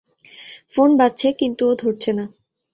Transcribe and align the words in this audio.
Phone 0.71 0.89
বাজছে 0.99 1.27
কিন্তু 1.39 1.63
ও 1.67 1.79
ধরছে 1.81 2.11
না। 2.13 2.25